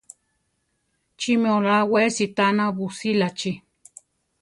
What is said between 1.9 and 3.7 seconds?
we sitána busílachi?